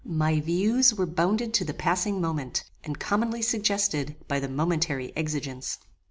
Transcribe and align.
My 0.03 0.39
views 0.39 0.95
were 0.95 1.05
bounded 1.05 1.53
to 1.53 1.63
the 1.63 1.75
passing 1.75 2.19
moment, 2.19 2.63
and 2.83 2.97
commonly 2.97 3.43
suggested 3.43 4.15
by 4.27 4.39
the 4.39 4.49
momentary 4.49 5.13
exigence. 5.15 5.77